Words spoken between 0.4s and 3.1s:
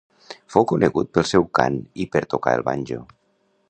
Fou conegut pel seu cant i per tocar el banjo.